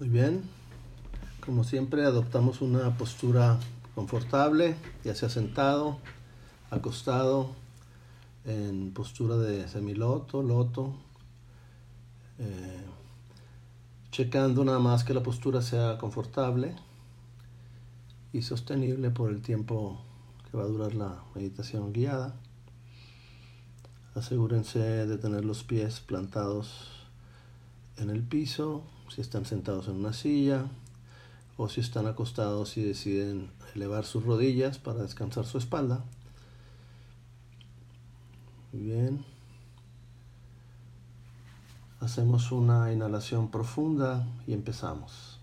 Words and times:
Muy 0.00 0.08
bien. 0.08 0.40
Como 1.44 1.62
siempre, 1.62 2.06
adoptamos 2.06 2.62
una 2.62 2.96
postura 2.96 3.58
confortable, 3.94 4.74
ya 5.04 5.14
sea 5.14 5.28
sentado, 5.28 5.98
acostado, 6.70 7.50
en 8.46 8.94
postura 8.94 9.36
de 9.36 9.68
semiloto, 9.68 10.42
loto, 10.42 10.94
eh, 12.38 12.80
checando 14.10 14.64
nada 14.64 14.78
más 14.78 15.04
que 15.04 15.12
la 15.12 15.22
postura 15.22 15.60
sea 15.60 15.98
confortable 15.98 16.74
y 18.32 18.40
sostenible 18.40 19.10
por 19.10 19.28
el 19.28 19.42
tiempo 19.42 20.00
que 20.50 20.56
va 20.56 20.62
a 20.62 20.66
durar 20.66 20.94
la 20.94 21.22
meditación 21.34 21.92
guiada. 21.92 22.34
Asegúrense 24.14 24.78
de 24.78 25.18
tener 25.18 25.44
los 25.44 25.62
pies 25.62 26.00
plantados 26.00 26.88
en 27.98 28.08
el 28.08 28.22
piso, 28.22 28.82
si 29.10 29.20
están 29.20 29.44
sentados 29.44 29.88
en 29.88 29.96
una 29.96 30.12
silla 30.12 30.66
o 31.56 31.68
si 31.68 31.80
están 31.80 32.06
acostados 32.06 32.76
y 32.76 32.82
deciden 32.82 33.50
elevar 33.74 34.04
sus 34.04 34.24
rodillas 34.24 34.78
para 34.78 35.02
descansar 35.02 35.44
su 35.44 35.58
espalda. 35.58 36.04
Muy 38.72 38.82
bien. 38.82 39.24
Hacemos 42.00 42.50
una 42.52 42.92
inhalación 42.92 43.50
profunda 43.50 44.26
y 44.46 44.54
empezamos. 44.54 45.39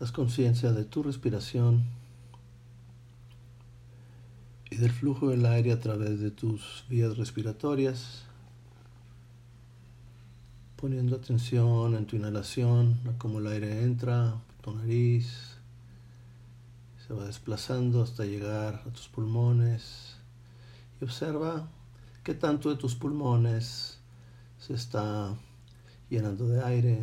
Haz 0.00 0.12
conciencia 0.12 0.72
de 0.72 0.86
tu 0.86 1.02
respiración 1.02 1.84
y 4.70 4.76
del 4.76 4.90
flujo 4.90 5.28
del 5.28 5.44
aire 5.44 5.72
a 5.72 5.78
través 5.78 6.20
de 6.20 6.30
tus 6.30 6.86
vías 6.88 7.18
respiratorias, 7.18 8.22
poniendo 10.76 11.16
atención 11.16 11.94
en 11.96 12.06
tu 12.06 12.16
inhalación, 12.16 12.98
a 13.10 13.18
cómo 13.18 13.40
el 13.40 13.48
aire 13.48 13.82
entra 13.82 14.40
por 14.46 14.72
tu 14.72 14.78
nariz, 14.78 15.58
se 17.06 17.12
va 17.12 17.26
desplazando 17.26 18.02
hasta 18.02 18.24
llegar 18.24 18.82
a 18.86 18.90
tus 18.94 19.06
pulmones 19.08 20.16
y 20.98 21.04
observa 21.04 21.68
qué 22.24 22.32
tanto 22.32 22.70
de 22.70 22.76
tus 22.76 22.94
pulmones 22.94 23.98
se 24.58 24.72
está 24.72 25.36
llenando 26.08 26.48
de 26.48 26.64
aire, 26.64 27.00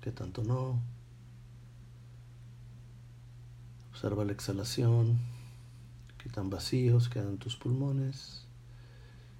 qué 0.00 0.12
tanto 0.12 0.42
no. 0.42 0.95
Observa 3.96 4.26
la 4.26 4.32
exhalación, 4.32 5.16
qué 6.18 6.28
tan 6.28 6.50
vacíos 6.50 7.08
quedan 7.08 7.38
tus 7.38 7.56
pulmones, 7.56 8.44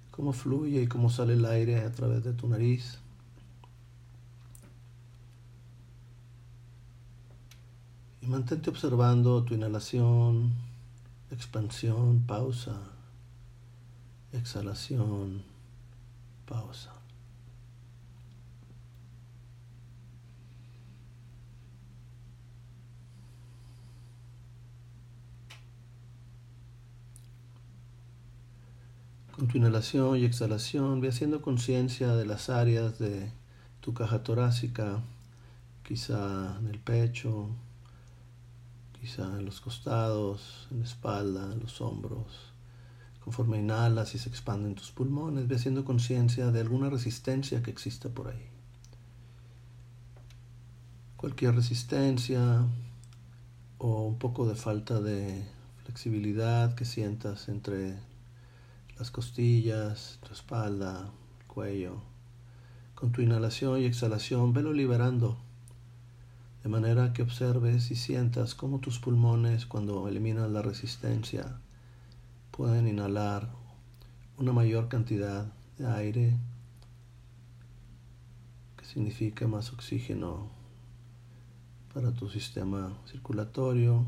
cómo 0.09 0.33
fluye 0.33 0.81
y 0.81 0.87
cómo 0.87 1.11
sale 1.11 1.33
el 1.33 1.45
aire 1.45 1.81
a 1.81 1.91
través 1.91 2.23
de 2.23 2.33
tu 2.33 2.47
nariz. 2.47 2.97
Y 8.19 8.25
mantente 8.25 8.71
observando 8.71 9.43
tu 9.43 9.53
inhalación, 9.53 10.53
expansión, 11.29 12.23
pausa, 12.25 12.79
exhalación, 14.33 15.43
pausa. 16.47 16.96
Con 29.37 29.47
tu 29.47 29.59
inhalación 29.59 30.17
y 30.17 30.25
exhalación, 30.25 30.99
ve 30.99 31.09
haciendo 31.09 31.43
conciencia 31.43 32.15
de 32.15 32.25
las 32.25 32.49
áreas 32.49 32.97
de 32.97 33.31
tu 33.81 33.93
caja 33.93 34.23
torácica, 34.23 35.03
quizá 35.83 36.57
en 36.57 36.67
el 36.69 36.79
pecho, 36.79 37.47
quizá 38.99 39.25
en 39.37 39.45
los 39.45 39.61
costados, 39.61 40.67
en 40.71 40.79
la 40.79 40.85
espalda, 40.85 41.53
en 41.53 41.59
los 41.59 41.81
hombros. 41.81 42.51
Conforme 43.23 43.59
inhalas 43.59 44.15
y 44.15 44.17
se 44.17 44.27
expanden 44.27 44.73
tus 44.73 44.89
pulmones, 44.89 45.47
ve 45.47 45.57
haciendo 45.57 45.85
conciencia 45.85 46.49
de 46.49 46.61
alguna 46.61 46.89
resistencia 46.89 47.61
que 47.61 47.69
exista 47.69 48.09
por 48.09 48.29
ahí. 48.29 48.49
Cualquier 51.15 51.53
resistencia 51.53 52.65
o 53.77 54.01
un 54.01 54.17
poco 54.17 54.47
de 54.47 54.55
falta 54.55 54.99
de 54.99 55.43
flexibilidad 55.83 56.73
que 56.73 56.85
sientas 56.85 57.49
entre 57.49 58.06
las 58.97 59.11
costillas, 59.11 60.19
tu 60.25 60.33
espalda, 60.33 61.11
el 61.39 61.45
cuello. 61.47 62.01
Con 62.95 63.11
tu 63.11 63.21
inhalación 63.21 63.79
y 63.79 63.85
exhalación, 63.85 64.53
velo 64.53 64.73
liberando, 64.73 65.37
de 66.63 66.69
manera 66.69 67.13
que 67.13 67.21
observes 67.21 67.91
y 67.91 67.95
sientas 67.95 68.55
cómo 68.55 68.79
tus 68.79 68.99
pulmones, 68.99 69.67
cuando 69.67 70.07
eliminan 70.07 70.53
la 70.53 70.63
resistencia, 70.63 71.59
pueden 72.51 72.87
inhalar 72.87 73.49
una 74.37 74.51
mayor 74.51 74.87
cantidad 74.87 75.45
de 75.77 75.87
aire, 75.87 76.33
que 78.77 78.85
significa 78.85 79.47
más 79.47 79.71
oxígeno 79.73 80.49
para 81.93 82.11
tu 82.13 82.29
sistema 82.29 82.97
circulatorio, 83.05 84.05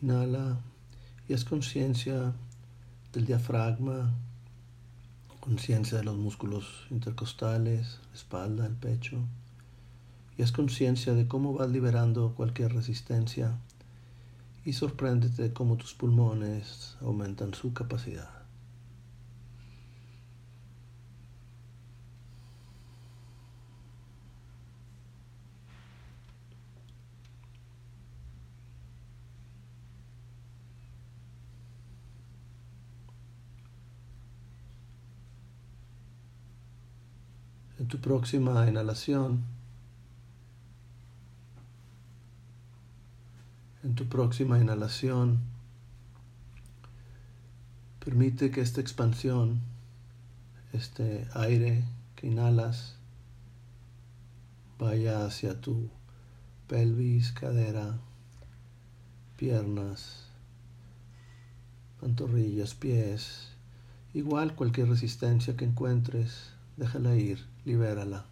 Inhala 0.00 0.60
y 1.28 1.32
es 1.32 1.44
conciencia 1.44 2.32
del 3.12 3.26
diafragma, 3.26 4.14
conciencia 5.40 5.98
de 5.98 6.04
los 6.04 6.16
músculos 6.16 6.86
intercostales, 6.90 8.00
espalda, 8.14 8.66
el 8.66 8.74
pecho. 8.74 9.18
Y 10.36 10.42
es 10.42 10.52
conciencia 10.52 11.14
de 11.14 11.26
cómo 11.26 11.52
vas 11.54 11.70
liberando 11.70 12.34
cualquier 12.34 12.74
resistencia 12.74 13.58
y 14.64 14.74
sorpréndete 14.74 15.42
de 15.42 15.52
cómo 15.52 15.76
tus 15.76 15.94
pulmones 15.94 16.96
aumentan 17.00 17.54
su 17.54 17.72
capacidad. 17.72 18.37
En 37.88 37.92
tu 37.92 38.00
próxima 38.02 38.68
inhalación, 38.68 39.44
en 43.82 43.94
tu 43.94 44.06
próxima 44.10 44.58
inhalación, 44.58 45.38
permite 48.04 48.50
que 48.50 48.60
esta 48.60 48.82
expansión, 48.82 49.62
este 50.74 51.28
aire 51.32 51.82
que 52.14 52.26
inhalas, 52.26 52.96
vaya 54.78 55.24
hacia 55.24 55.58
tu 55.58 55.88
pelvis, 56.66 57.32
cadera, 57.32 57.96
piernas, 59.38 60.26
pantorrillas, 62.02 62.74
pies, 62.74 63.48
igual 64.12 64.54
cualquier 64.54 64.90
resistencia 64.90 65.56
que 65.56 65.64
encuentres, 65.64 66.57
déjala 66.78 67.16
ir 67.16 67.44
libérala. 67.64 68.24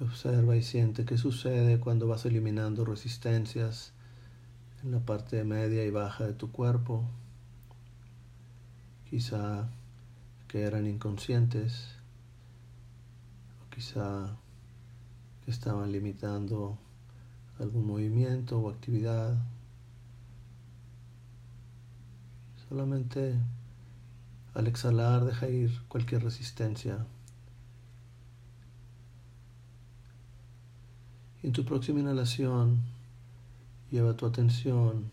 Observa 0.00 0.56
y 0.56 0.62
siente 0.62 1.04
qué 1.04 1.16
sucede 1.16 1.80
cuando 1.80 2.06
vas 2.06 2.26
eliminando 2.26 2.84
resistencias 2.84 3.92
en 4.82 4.92
la 4.92 5.00
parte 5.00 5.42
media 5.44 5.84
y 5.84 5.90
baja 5.90 6.26
de 6.26 6.34
tu 6.34 6.52
cuerpo. 6.52 7.08
Quizá 9.08 9.70
que 10.48 10.62
eran 10.62 10.86
inconscientes 10.86 11.88
o 13.64 13.70
quizá 13.74 14.36
estaban 15.46 15.92
limitando 15.92 16.78
algún 17.58 17.86
movimiento 17.86 18.58
o 18.58 18.70
actividad. 18.70 19.36
Solamente 22.68 23.34
al 24.54 24.66
exhalar 24.66 25.24
deja 25.24 25.48
ir 25.48 25.70
cualquier 25.88 26.24
resistencia. 26.24 27.06
en 31.46 31.52
tu 31.52 31.64
próxima 31.64 32.00
inhalación 32.00 32.82
lleva 33.92 34.16
tu 34.16 34.26
atención 34.26 35.12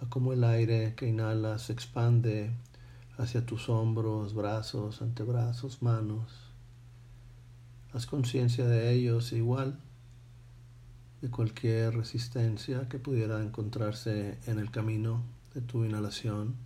a 0.00 0.08
cómo 0.08 0.32
el 0.32 0.44
aire 0.44 0.94
que 0.94 1.08
inhalas 1.08 1.62
se 1.62 1.72
expande 1.72 2.52
hacia 3.18 3.44
tus 3.44 3.68
hombros, 3.68 4.32
brazos, 4.32 5.02
antebrazos, 5.02 5.82
manos. 5.82 6.41
Haz 7.94 8.06
conciencia 8.06 8.66
de 8.66 8.92
ellos 8.92 9.32
igual 9.32 9.78
de 11.20 11.30
cualquier 11.30 11.94
resistencia 11.94 12.88
que 12.88 12.98
pudiera 12.98 13.42
encontrarse 13.42 14.38
en 14.46 14.58
el 14.58 14.70
camino 14.70 15.22
de 15.54 15.60
tu 15.60 15.84
inhalación. 15.84 16.56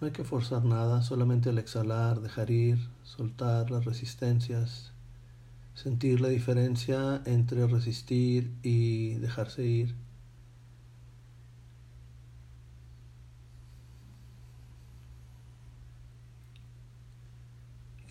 No 0.00 0.06
hay 0.06 0.12
que 0.12 0.24
forzar 0.24 0.64
nada, 0.64 1.02
solamente 1.02 1.50
al 1.50 1.58
exhalar, 1.58 2.20
dejar 2.20 2.50
ir, 2.50 2.78
soltar 3.02 3.70
las 3.70 3.84
resistencias, 3.84 4.92
sentir 5.74 6.20
la 6.20 6.28
diferencia 6.28 7.22
entre 7.26 7.66
resistir 7.66 8.50
y 8.62 9.14
dejarse 9.14 9.64
ir. 9.64 9.94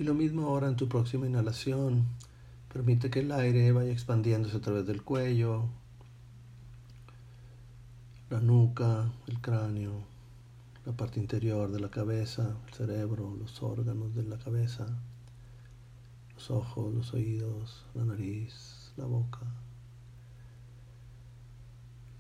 Y 0.04 0.06
lo 0.06 0.16
mismo 0.16 0.48
ahora 0.48 0.68
en 0.68 0.76
tu 0.76 0.90
próxima 0.90 1.28
inhalación. 1.28 2.04
Permite 2.74 3.10
que 3.10 3.22
el 3.22 3.32
aire 3.32 3.72
vaya 3.72 3.94
expandiéndose 3.94 4.58
a 4.58 4.60
través 4.60 4.86
del 4.86 5.02
cuello, 5.02 5.70
la 8.30 8.42
nuca, 8.42 9.14
el 9.28 9.40
cráneo, 9.40 10.04
la 10.86 10.92
parte 10.92 11.22
interior 11.22 11.72
de 11.72 11.80
la 11.80 11.90
cabeza, 11.90 12.54
el 12.68 12.74
cerebro, 12.74 13.34
los 13.40 13.64
órganos 13.64 14.14
de 14.14 14.24
la 14.24 14.38
cabeza, 14.38 14.86
los 16.34 16.52
ojos, 16.52 16.94
los 16.94 17.14
oídos, 17.14 17.86
la 17.94 18.04
nariz, 18.04 18.92
la 18.98 19.06
boca. 19.06 19.40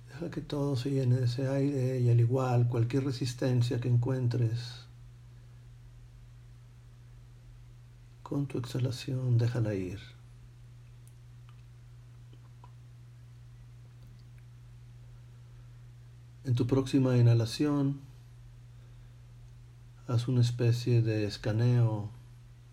Deja 0.07 0.31
que 0.31 0.39
todo 0.39 0.77
se 0.77 0.89
llene 0.89 1.17
de 1.17 1.25
ese 1.25 1.49
aire 1.49 1.99
y 1.99 2.09
al 2.09 2.21
igual 2.21 2.69
cualquier 2.69 3.03
resistencia 3.03 3.81
que 3.81 3.89
encuentres 3.89 4.82
Con 8.33 8.47
tu 8.47 8.57
exhalación 8.57 9.37
déjala 9.37 9.75
ir. 9.75 9.99
En 16.43 16.55
tu 16.55 16.65
próxima 16.65 17.15
inhalación, 17.15 17.99
haz 20.07 20.27
una 20.27 20.41
especie 20.41 21.03
de 21.03 21.25
escaneo 21.25 22.09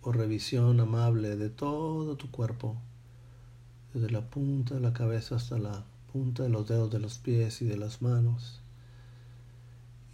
o 0.00 0.12
revisión 0.12 0.80
amable 0.80 1.36
de 1.36 1.50
todo 1.50 2.16
tu 2.16 2.30
cuerpo, 2.30 2.78
desde 3.92 4.08
la 4.08 4.30
punta 4.30 4.76
de 4.76 4.80
la 4.80 4.94
cabeza 4.94 5.36
hasta 5.36 5.58
la 5.58 5.84
punta 6.10 6.42
de 6.42 6.48
los 6.48 6.68
dedos 6.68 6.90
de 6.90 7.00
los 7.00 7.18
pies 7.18 7.60
y 7.60 7.66
de 7.66 7.76
las 7.76 8.00
manos. 8.00 8.62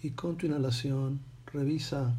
Y 0.02 0.10
con 0.10 0.38
tu 0.38 0.46
inhalación, 0.46 1.20
revisa 1.46 2.16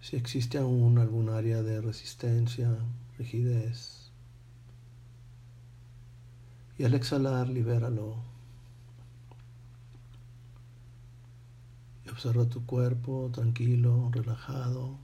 si 0.00 0.16
existe 0.16 0.58
aún 0.58 0.98
algún 0.98 1.30
área 1.30 1.62
de 1.62 1.80
resistencia, 1.80 2.76
rigidez. 3.18 4.10
Y 6.78 6.84
al 6.84 6.94
exhalar, 6.94 7.48
libéralo. 7.48 8.16
Y 12.04 12.10
observa 12.10 12.46
tu 12.46 12.66
cuerpo 12.66 13.30
tranquilo, 13.32 14.10
relajado, 14.12 14.98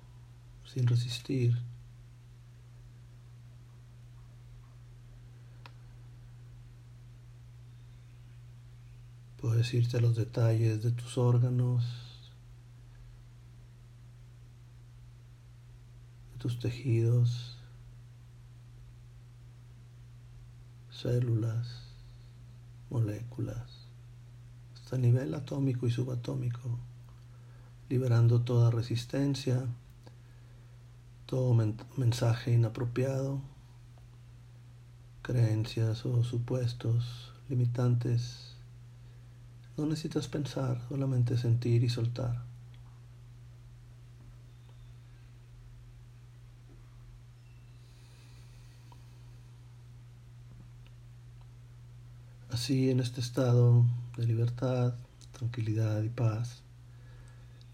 sin 0.64 0.86
resistir. 0.86 1.56
Puedes 9.40 9.74
irte 9.74 9.96
a 9.96 10.00
los 10.00 10.14
detalles 10.14 10.84
de 10.84 10.92
tus 10.92 11.18
órganos. 11.18 12.11
Tus 16.42 16.58
tejidos, 16.58 17.56
células, 20.90 21.84
moléculas, 22.90 23.86
hasta 24.74 24.96
el 24.96 25.02
nivel 25.02 25.34
atómico 25.34 25.86
y 25.86 25.92
subatómico, 25.92 26.80
liberando 27.88 28.40
toda 28.40 28.72
resistencia, 28.72 29.64
todo 31.26 31.54
mensaje 31.96 32.50
inapropiado, 32.50 33.40
creencias 35.22 36.04
o 36.04 36.24
supuestos 36.24 37.32
limitantes. 37.50 38.56
No 39.76 39.86
necesitas 39.86 40.26
pensar, 40.26 40.82
solamente 40.88 41.38
sentir 41.38 41.84
y 41.84 41.88
soltar. 41.88 42.51
Así, 52.52 52.90
en 52.90 53.00
este 53.00 53.22
estado 53.22 53.86
de 54.18 54.26
libertad, 54.26 54.92
tranquilidad 55.30 56.02
y 56.02 56.10
paz, 56.10 56.62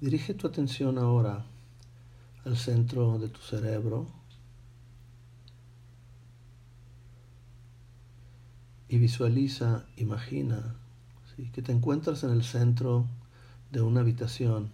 dirige 0.01 0.35
tu 0.35 0.47
atención 0.47 0.99
ahora 0.99 1.45
al 2.45 2.57
centro 2.57 3.19
de 3.19 3.29
tu 3.29 3.41
cerebro 3.41 4.07
y 8.89 8.99
visualiza, 8.99 9.85
imagina 9.97 10.77
que 11.53 11.61
te 11.61 11.73
encuentras 11.73 12.23
en 12.23 12.31
el 12.31 12.45
centro 12.45 13.09
de 13.73 13.81
una 13.81 14.02
habitación 14.02 14.71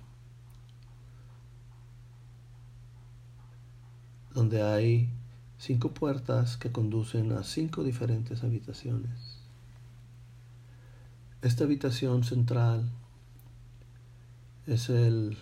donde 4.35 4.61
hay 4.61 5.09
cinco 5.57 5.95
puertas 5.95 6.59
que 6.59 6.71
conducen 6.71 7.33
a 7.33 7.43
cinco 7.43 7.83
diferentes 7.83 8.45
habitaciones. 8.45 9.44
Esta 11.45 11.65
habitación 11.65 12.25
central 12.25 12.89
es 14.67 14.89
el 14.89 15.37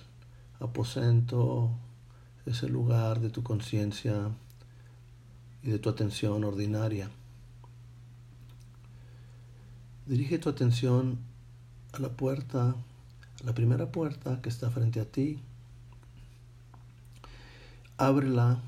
aposento, 0.59 1.71
es 2.45 2.65
el 2.65 2.73
lugar 2.73 3.21
de 3.21 3.31
tu 3.31 3.45
conciencia 3.45 4.33
y 5.63 5.71
de 5.71 5.79
tu 5.79 5.89
atención 5.89 6.43
ordinaria. 6.43 7.09
Dirige 10.05 10.41
tu 10.41 10.49
atención 10.49 11.21
a 11.93 12.01
la 12.01 12.09
puerta, 12.09 12.71
a 12.71 13.45
la 13.45 13.55
primera 13.55 13.93
puerta 13.93 14.43
que 14.43 14.49
está 14.49 14.71
frente 14.71 14.99
a 14.99 15.05
ti. 15.05 15.39
Ábrela 17.97 18.59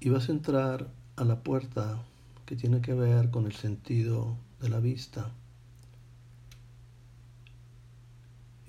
y 0.00 0.08
vas 0.08 0.28
a 0.28 0.32
entrar 0.32 0.88
a 1.14 1.22
la 1.22 1.44
puerta 1.44 2.02
que 2.46 2.56
tiene 2.56 2.80
que 2.80 2.94
ver 2.94 3.30
con 3.30 3.46
el 3.46 3.54
sentido 3.54 4.36
de 4.60 4.70
la 4.70 4.80
vista. 4.80 5.30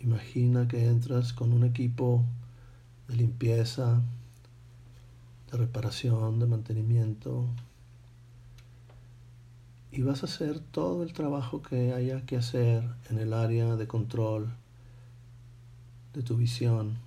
Imagina 0.01 0.67
que 0.67 0.85
entras 0.85 1.33
con 1.33 1.51
un 1.51 1.65
equipo 1.65 2.23
de 3.07 3.15
limpieza, 3.15 4.01
de 5.51 5.57
reparación, 5.57 6.39
de 6.39 6.45
mantenimiento 6.45 7.45
y 9.91 10.01
vas 10.01 10.23
a 10.23 10.27
hacer 10.27 10.59
todo 10.59 11.03
el 11.03 11.13
trabajo 11.13 11.61
que 11.61 11.93
haya 11.93 12.25
que 12.25 12.37
hacer 12.37 12.83
en 13.09 13.17
el 13.17 13.33
área 13.33 13.75
de 13.75 13.87
control 13.87 14.49
de 16.13 16.21
tu 16.21 16.37
visión, 16.37 16.97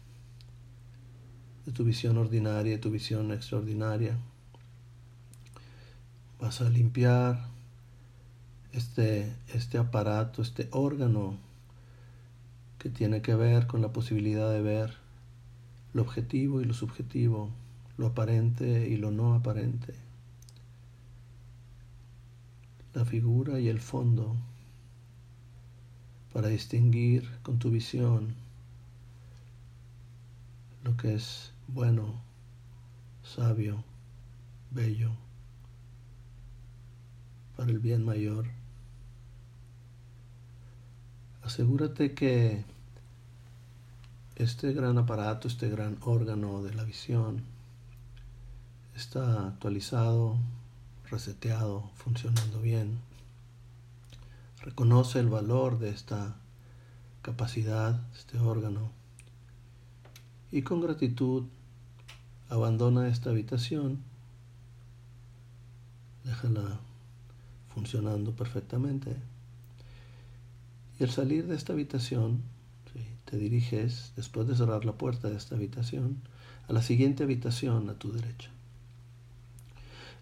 de 1.65 1.73
tu 1.73 1.85
visión 1.85 2.19
ordinaria 2.19 2.75
y 2.75 2.79
tu 2.79 2.91
visión 2.91 3.31
extraordinaria. 3.33 4.19
Vas 6.41 6.61
a 6.61 6.69
limpiar 6.69 7.47
este, 8.73 9.33
este 9.55 9.79
aparato, 9.79 10.43
este 10.43 10.69
órgano 10.73 11.39
que 12.83 12.91
tiene 12.91 13.23
que 13.23 13.37
ver 13.37 13.69
con 13.69 13.81
la 13.81 13.93
posibilidad 13.93 14.51
de 14.51 14.61
ver 14.61 14.97
lo 15.93 16.03
objetivo 16.03 16.61
y 16.61 16.65
lo 16.65 16.75
subjetivo, 16.75 17.49
lo 17.97 18.09
aparente 18.09 18.89
y 18.89 18.97
lo 18.97 19.12
no 19.12 19.35
aparente, 19.35 19.95
la 22.93 23.05
figura 23.05 23.61
y 23.61 23.69
el 23.69 23.79
fondo. 23.79 24.37
para 26.33 26.49
distinguir 26.49 27.31
con 27.43 27.61
tu 27.61 27.71
visión 27.71 28.35
lo 30.83 30.97
que 30.97 31.15
es 31.15 31.53
bueno, 31.69 32.21
sabio, 33.23 33.85
bello, 34.73 35.12
para 37.57 37.71
el 37.71 37.79
bien 37.79 38.05
mayor. 38.05 38.62
Asegúrate 41.45 42.15
que 42.15 42.65
este 44.37 44.73
gran 44.73 44.97
aparato, 44.97 45.49
este 45.49 45.69
gran 45.69 45.99
órgano 46.03 46.63
de 46.63 46.73
la 46.73 46.85
visión, 46.85 47.43
está 48.95 49.49
actualizado, 49.49 50.37
reseteado, 51.11 51.91
funcionando 51.97 52.61
bien. 52.61 53.01
Reconoce 54.61 55.19
el 55.19 55.29
valor 55.29 55.79
de 55.79 55.91
esta 55.91 56.37
capacidad, 57.23 58.01
este 58.15 58.39
órgano, 58.39 58.91
y 60.53 60.63
con 60.63 60.81
gratitud 60.81 61.45
abandona 62.49 63.09
esta 63.09 63.31
habitación, 63.31 63.99
déjala 66.25 66.79
funcionando 67.75 68.33
perfectamente. 68.33 69.17
Al 71.03 71.11
salir 71.11 71.49
de 71.49 71.57
esta 71.57 71.73
habitación, 71.73 72.43
te 73.25 73.37
diriges, 73.37 74.13
después 74.15 74.47
de 74.47 74.55
cerrar 74.55 74.85
la 74.85 74.93
puerta 74.93 75.29
de 75.29 75.37
esta 75.37 75.57
habitación, 75.57 76.19
a 76.69 76.73
la 76.73 76.81
siguiente 76.81 77.25
habitación 77.25 77.91
a 77.91 77.95
tu 77.95 78.13
derecha. 78.13 78.51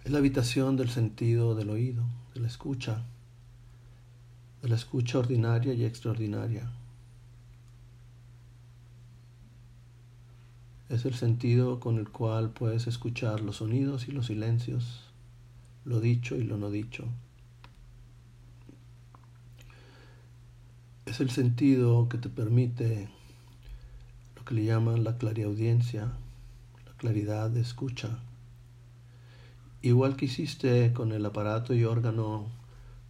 Es 0.07 0.11
la 0.11 0.21
habitación 0.21 0.79
del 0.79 0.89
sentido 0.89 1.55
del 1.55 1.69
oído, 1.69 2.05
de 2.33 2.41
la 2.41 2.47
escucha, 2.47 3.05
de 4.63 4.71
la 4.71 4.75
escucha 4.77 5.19
ordinaria 5.19 5.75
y 5.75 5.85
extraordinaria. 5.85 6.73
Es 10.89 11.05
el 11.05 11.13
sentido 11.13 11.79
con 11.79 11.99
el 11.99 12.09
cual 12.09 12.53
puedes 12.53 12.87
escuchar 12.87 13.43
los 13.43 13.57
sonidos 13.57 14.09
y 14.09 14.13
los 14.13 14.27
silencios, 14.27 15.11
lo 15.85 16.01
dicho 16.01 16.37
y 16.37 16.45
lo 16.45 16.57
no 16.57 16.71
dicho. 16.71 17.05
Es 21.11 21.19
el 21.19 21.31
sentido 21.31 22.09
que 22.09 22.19
te 22.19 22.29
permite 22.29 23.09
lo 24.37 24.45
que 24.45 24.55
le 24.55 24.65
llaman 24.65 25.03
la 25.03 25.19
clariaudiencia, 25.19 26.13
la 26.87 26.93
claridad 26.99 27.51
de 27.51 27.61
escucha. 27.61 28.21
Igual 29.83 30.15
que 30.15 30.27
hiciste 30.27 30.93
con 30.93 31.11
el 31.11 31.27
aparato 31.27 31.75
y 31.75 31.83
órgano 31.83 32.47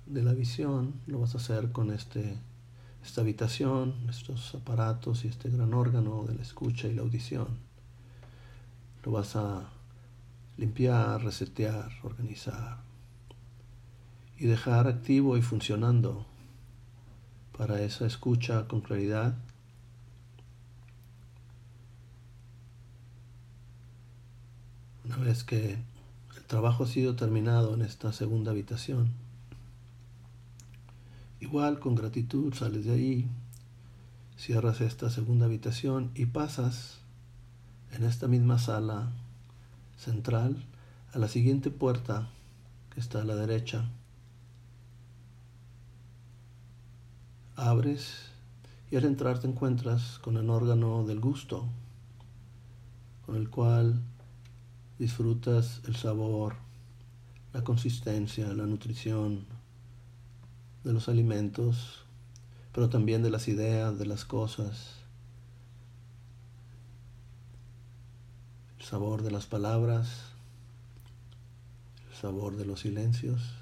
de 0.06 0.22
la 0.22 0.32
visión, 0.32 0.94
lo 1.06 1.20
vas 1.20 1.34
a 1.34 1.38
hacer 1.38 1.72
con 1.72 1.92
este, 1.92 2.38
esta 3.04 3.20
habitación, 3.20 3.94
estos 4.08 4.54
aparatos 4.54 5.26
y 5.26 5.28
este 5.28 5.50
gran 5.50 5.74
órgano 5.74 6.24
de 6.26 6.36
la 6.36 6.42
escucha 6.42 6.88
y 6.88 6.94
la 6.94 7.02
audición. 7.02 7.48
Lo 9.04 9.12
vas 9.12 9.36
a 9.36 9.68
limpiar, 10.56 11.22
resetear, 11.22 11.90
organizar 12.02 12.78
y 14.38 14.46
dejar 14.46 14.88
activo 14.88 15.36
y 15.36 15.42
funcionando 15.42 16.29
para 17.60 17.82
esa 17.82 18.06
escucha 18.06 18.66
con 18.66 18.80
claridad. 18.80 19.34
Una 25.04 25.18
vez 25.18 25.44
que 25.44 25.76
el 26.38 26.44
trabajo 26.46 26.84
ha 26.84 26.86
sido 26.86 27.16
terminado 27.16 27.74
en 27.74 27.82
esta 27.82 28.14
segunda 28.14 28.52
habitación, 28.52 29.10
igual 31.40 31.80
con 31.80 31.96
gratitud 31.96 32.54
sales 32.54 32.86
de 32.86 32.92
ahí, 32.92 33.28
cierras 34.38 34.80
esta 34.80 35.10
segunda 35.10 35.44
habitación 35.44 36.12
y 36.14 36.24
pasas 36.24 37.00
en 37.92 38.04
esta 38.04 38.26
misma 38.26 38.58
sala 38.58 39.12
central 39.98 40.64
a 41.12 41.18
la 41.18 41.28
siguiente 41.28 41.70
puerta 41.70 42.30
que 42.88 43.00
está 43.00 43.20
a 43.20 43.24
la 43.24 43.36
derecha 43.36 43.84
abres 47.60 48.30
y 48.90 48.96
al 48.96 49.04
entrar 49.04 49.38
te 49.38 49.46
encuentras 49.46 50.18
con 50.18 50.36
el 50.38 50.48
órgano 50.48 51.04
del 51.04 51.20
gusto, 51.20 51.68
con 53.26 53.36
el 53.36 53.50
cual 53.50 54.00
disfrutas 54.98 55.82
el 55.86 55.94
sabor, 55.94 56.56
la 57.52 57.62
consistencia, 57.62 58.52
la 58.54 58.64
nutrición 58.64 59.44
de 60.84 60.92
los 60.92 61.08
alimentos, 61.08 62.04
pero 62.72 62.88
también 62.88 63.22
de 63.22 63.30
las 63.30 63.46
ideas, 63.46 63.98
de 63.98 64.06
las 64.06 64.24
cosas, 64.24 64.96
el 68.78 68.84
sabor 68.84 69.22
de 69.22 69.30
las 69.30 69.44
palabras, 69.44 70.32
el 72.08 72.16
sabor 72.16 72.56
de 72.56 72.64
los 72.64 72.80
silencios 72.80 73.60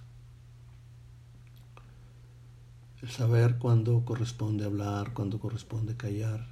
el 3.02 3.11
saber 3.11 3.59
cuándo 3.59 4.05
corresponde 4.05 4.64
hablar, 4.64 5.12
cuándo 5.14 5.38
corresponde 5.38 5.97
callar. 5.97 6.49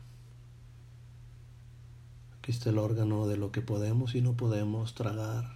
Aquí 2.38 2.53
está 2.53 2.71
el 2.71 2.79
órgano 2.79 3.26
de 3.26 3.37
lo 3.37 3.50
que 3.50 3.62
podemos 3.62 4.15
y 4.15 4.23
no 4.23 4.37
podemos 4.37 4.95
tragar, 4.95 5.50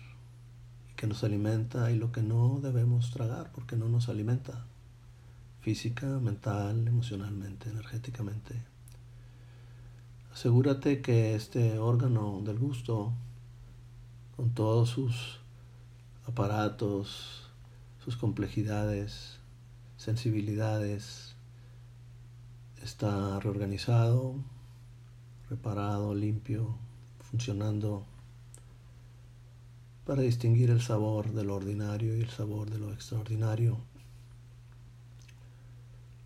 que 0.97 1.07
nos 1.07 1.23
alimenta, 1.23 1.93
y 1.93 1.97
lo 1.97 2.11
que 2.11 2.23
no 2.23 2.59
debemos 2.61 3.13
tragar, 3.13 3.53
porque 3.53 3.77
no 3.77 3.89
nos 3.89 4.09
alimenta, 4.09 4.67
física, 5.61 6.07
mental, 6.19 6.89
emocionalmente, 6.89 7.71
energéticamente. 7.71 8.61
Asegúrate 10.33 11.03
que 11.03 11.37
este 11.37 11.79
órgano 11.79 12.41
del 12.45 12.59
gusto, 12.59 13.13
con 14.37 14.51
todos 14.51 14.91
sus 14.91 15.39
aparatos, 16.27 17.49
sus 18.05 18.17
complejidades, 18.17 19.40
sensibilidades 20.01 21.35
está 22.83 23.39
reorganizado, 23.39 24.35
reparado, 25.51 26.15
limpio, 26.15 26.75
funcionando 27.31 28.07
para 30.07 30.23
distinguir 30.23 30.71
el 30.71 30.81
sabor 30.81 31.35
de 31.35 31.45
lo 31.45 31.57
ordinario 31.57 32.17
y 32.17 32.23
el 32.23 32.31
sabor 32.31 32.71
de 32.71 32.79
lo 32.79 32.95
extraordinario, 32.95 33.77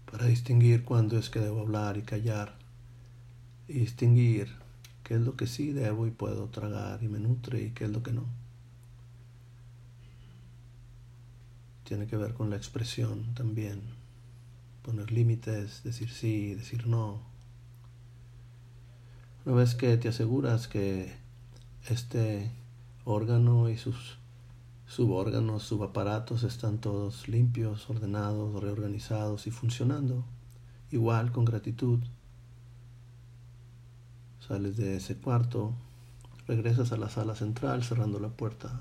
para 0.08 0.26
distinguir 0.26 0.84
cuándo 0.84 1.18
es 1.18 1.28
que 1.28 1.40
debo 1.40 1.62
hablar 1.62 1.96
y 1.96 2.02
callar, 2.02 2.54
y 3.66 3.80
distinguir 3.80 4.54
qué 5.02 5.14
es 5.14 5.20
lo 5.20 5.34
que 5.34 5.48
sí 5.48 5.72
debo 5.72 6.06
y 6.06 6.12
puedo 6.12 6.46
tragar 6.46 7.02
y 7.02 7.08
me 7.08 7.18
nutre 7.18 7.60
y 7.60 7.70
qué 7.72 7.86
es 7.86 7.90
lo 7.90 8.04
que 8.04 8.12
no. 8.12 8.43
Tiene 11.84 12.06
que 12.06 12.16
ver 12.16 12.34
con 12.34 12.50
la 12.50 12.56
expresión 12.56 13.34
también. 13.34 13.82
Poner 14.82 15.12
límites, 15.12 15.82
decir 15.84 16.10
sí, 16.10 16.54
decir 16.54 16.86
no. 16.86 17.20
Una 19.44 19.56
vez 19.56 19.74
que 19.74 19.96
te 19.96 20.08
aseguras 20.08 20.66
que 20.68 21.14
este 21.88 22.50
órgano 23.04 23.68
y 23.68 23.76
sus 23.76 24.18
subórganos, 24.86 25.62
subaparatos 25.62 26.42
están 26.42 26.78
todos 26.78 27.28
limpios, 27.28 27.88
ordenados, 27.88 28.62
reorganizados 28.62 29.46
y 29.46 29.50
funcionando, 29.50 30.24
igual 30.90 31.32
con 31.32 31.44
gratitud, 31.44 32.00
sales 34.46 34.76
de 34.76 34.96
ese 34.96 35.16
cuarto, 35.16 35.72
regresas 36.46 36.92
a 36.92 36.96
la 36.96 37.08
sala 37.08 37.34
central 37.34 37.82
cerrando 37.82 38.20
la 38.20 38.28
puerta 38.28 38.80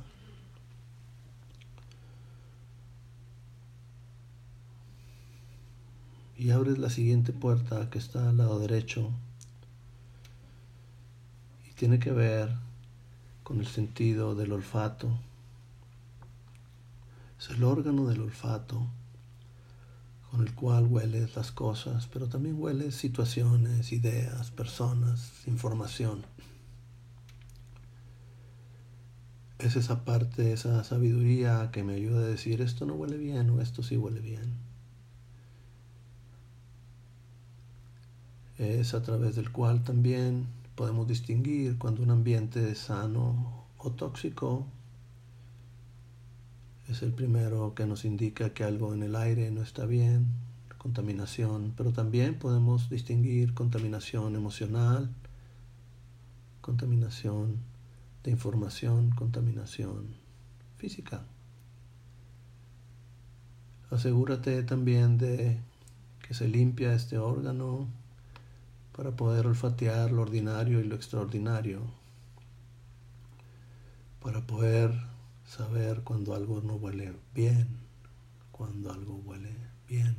y 6.44 6.52
abres 6.52 6.78
la 6.78 6.90
siguiente 6.90 7.32
puerta 7.32 7.90
que 7.90 7.98
está 7.98 8.28
al 8.28 8.36
lado 8.36 8.60
derecho 8.60 9.10
y 11.66 11.72
tiene 11.72 12.00
que 12.00 12.12
ver 12.12 12.54
con 13.44 13.62
el 13.62 13.68
sentido 13.68 14.36
del 14.36 14.52
olfato. 14.52 15.18
Es 17.40 17.50
el 17.50 17.64
órgano 17.64 18.08
del 18.08 18.20
olfato 18.20 18.86
con 20.32 20.42
el 20.42 20.54
cual 20.54 20.88
hueles 20.88 21.34
las 21.38 21.54
cosas, 21.54 22.10
pero 22.12 22.28
también 22.28 22.62
hueles 22.62 22.94
situaciones, 22.94 23.94
ideas, 23.94 24.52
personas, 24.52 25.48
información. 25.48 26.26
Es 29.60 29.78
esa 29.78 30.04
parte, 30.04 30.52
esa 30.52 30.84
sabiduría 30.84 31.70
que 31.72 31.86
me 31.86 31.94
ayuda 31.94 32.20
a 32.20 32.28
decir 32.28 32.60
esto 32.62 32.86
no 32.86 32.96
huele 32.96 33.16
bien 33.16 33.50
o 33.50 33.62
esto 33.62 33.82
sí 33.82 33.96
huele 33.96 34.20
bien. 34.20 34.63
Es 38.64 38.94
a 38.94 39.02
través 39.02 39.36
del 39.36 39.52
cual 39.52 39.84
también 39.84 40.48
podemos 40.76 41.08
distinguir 41.08 41.78
cuando 41.78 42.02
un 42.02 42.12
ambiente 42.12 42.72
es 42.72 42.80
sano 42.80 43.66
o 43.78 43.92
tóxico. 43.92 44.66
Es 46.88 47.02
el 47.02 47.14
primero 47.14 47.74
que 47.76 47.86
nos 47.86 48.06
indica 48.06 48.54
que 48.54 48.64
algo 48.64 48.94
en 48.94 49.04
el 49.04 49.16
aire 49.16 49.50
no 49.52 49.62
está 49.62 49.86
bien, 49.86 50.28
contaminación, 50.78 51.74
pero 51.78 51.94
también 51.94 52.38
podemos 52.38 52.90
distinguir 52.90 53.54
contaminación 53.54 54.36
emocional, 54.36 55.10
contaminación 56.62 57.58
de 58.24 58.32
información, 58.32 59.12
contaminación 59.12 60.16
física. 60.78 61.24
Asegúrate 63.90 64.64
también 64.64 65.18
de 65.18 65.60
que 66.28 66.34
se 66.34 66.48
limpia 66.48 66.94
este 66.94 67.18
órgano 67.18 67.88
para 68.96 69.12
poder 69.12 69.48
olfatear 69.48 70.12
lo 70.12 70.22
ordinario 70.22 70.80
y 70.80 70.84
lo 70.84 70.96
extraordinario, 70.96 71.82
para 74.22 74.46
poder 74.46 74.92
saber 75.46 76.02
cuando 76.04 76.34
algo 76.34 76.62
no 76.62 76.76
huele 76.76 77.14
bien, 77.34 77.68
cuando 78.52 78.92
algo 78.92 79.16
huele 79.26 79.56
bien. 79.88 80.16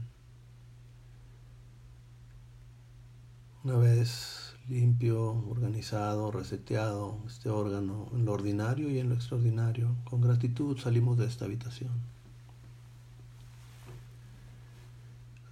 Una 3.62 3.78
vez 3.78 4.54
limpio, 4.68 5.32
organizado, 5.48 6.30
reseteado 6.30 7.22
este 7.26 7.48
órgano 7.48 8.08
en 8.12 8.24
lo 8.24 8.32
ordinario 8.32 8.90
y 8.90 8.98
en 8.98 9.08
lo 9.08 9.14
extraordinario, 9.14 9.96
con 10.04 10.20
gratitud 10.20 10.76
salimos 10.78 11.16
de 11.16 11.26
esta 11.26 11.44
habitación. 11.44 12.13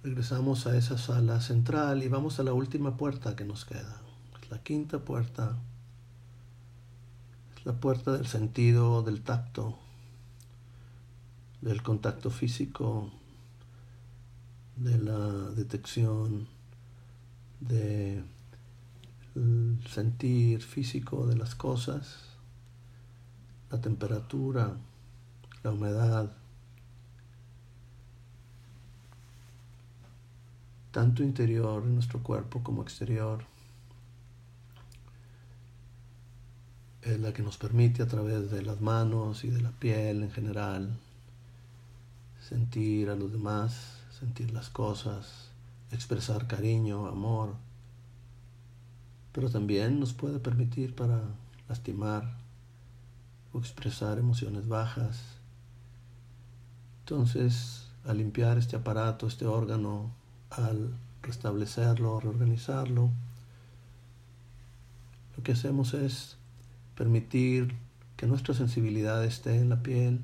Regresamos 0.03 0.67
a 0.67 0.75
esa 0.75 0.97
sala 0.97 1.39
central 1.39 2.03
y 2.03 2.09
vamos 2.09 2.37
a 2.37 2.43
la 2.43 2.51
última 2.51 2.97
puerta 2.97 3.37
que 3.37 3.45
nos 3.45 3.63
queda. 3.63 4.01
Es 4.41 4.51
la 4.51 4.61
quinta 4.61 4.99
puerta. 4.99 5.57
Es 7.55 7.65
la 7.65 7.71
puerta 7.71 8.11
del 8.11 8.27
sentido, 8.27 9.01
del 9.01 9.21
tacto, 9.21 9.79
del 11.61 11.81
contacto 11.83 12.31
físico, 12.31 13.11
de 14.75 14.97
la 14.97 15.51
detección, 15.51 16.49
del 17.61 18.25
sentir 19.87 20.61
físico 20.61 21.27
de 21.27 21.37
las 21.37 21.55
cosas, 21.55 22.25
la 23.71 23.79
temperatura, 23.79 24.75
la 25.63 25.71
humedad, 25.71 26.29
tanto 30.93 31.23
interior 31.23 31.83
en 31.83 31.95
nuestro 31.95 32.21
cuerpo 32.21 32.61
como 32.61 32.83
exterior. 32.83 33.43
Es 37.01 37.19
la 37.19 37.33
que 37.33 37.41
nos 37.41 37.57
permite 37.57 38.03
a 38.03 38.07
través 38.07 38.51
de 38.51 38.61
las 38.61 38.79
manos 38.79 39.43
y 39.43 39.49
de 39.49 39.59
la 39.59 39.71
piel 39.71 40.21
en 40.21 40.31
general 40.31 40.95
sentir 42.47 43.09
a 43.09 43.15
los 43.15 43.31
demás, 43.31 43.97
sentir 44.17 44.51
las 44.51 44.69
cosas, 44.69 45.49
expresar 45.91 46.45
cariño, 46.45 47.07
amor, 47.07 47.55
pero 49.31 49.49
también 49.49 49.99
nos 49.99 50.13
puede 50.13 50.37
permitir 50.37 50.93
para 50.93 51.23
lastimar 51.67 52.37
o 53.51 53.57
expresar 53.57 54.19
emociones 54.19 54.67
bajas. 54.67 55.23
Entonces, 56.99 57.87
al 58.05 58.19
limpiar 58.19 58.59
este 58.59 58.75
aparato, 58.75 59.25
este 59.25 59.47
órgano, 59.47 60.11
al 60.57 60.93
restablecerlo, 61.21 62.19
reorganizarlo, 62.19 63.09
lo 65.35 65.43
que 65.43 65.53
hacemos 65.53 65.93
es 65.93 66.37
permitir 66.95 67.75
que 68.17 68.27
nuestra 68.27 68.53
sensibilidad 68.53 69.23
esté 69.25 69.59
en 69.59 69.69
la 69.69 69.81
piel, 69.81 70.21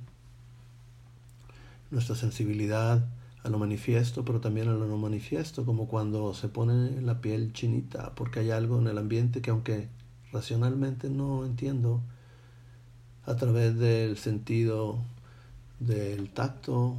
nuestra 1.91 2.15
sensibilidad 2.15 3.07
a 3.43 3.49
lo 3.49 3.57
manifiesto, 3.57 4.25
pero 4.25 4.41
también 4.41 4.67
a 4.67 4.73
lo 4.73 4.85
no 4.85 4.97
manifiesto, 4.97 5.65
como 5.65 5.87
cuando 5.87 6.33
se 6.33 6.49
pone 6.49 7.01
la 7.01 7.21
piel 7.21 7.53
chinita, 7.53 8.13
porque 8.15 8.41
hay 8.41 8.51
algo 8.51 8.79
en 8.79 8.87
el 8.87 8.97
ambiente 8.97 9.41
que 9.41 9.49
aunque 9.49 9.87
racionalmente 10.31 11.09
no 11.09 11.45
entiendo, 11.45 12.01
a 13.25 13.35
través 13.35 13.77
del 13.77 14.17
sentido 14.17 14.99
del 15.79 16.29
tacto, 16.29 16.97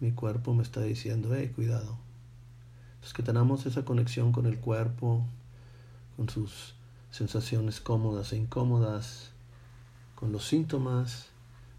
mi 0.00 0.12
cuerpo 0.12 0.54
me 0.54 0.62
está 0.62 0.80
diciendo, 0.82 1.30
hey, 1.34 1.52
cuidado. 1.54 2.09
Es 3.02 3.12
que 3.12 3.22
tenemos 3.22 3.66
esa 3.66 3.84
conexión 3.84 4.32
con 4.32 4.46
el 4.46 4.58
cuerpo, 4.58 5.24
con 6.16 6.28
sus 6.28 6.74
sensaciones 7.10 7.80
cómodas 7.80 8.32
e 8.32 8.36
incómodas, 8.36 9.30
con 10.14 10.32
los 10.32 10.46
síntomas, 10.46 11.28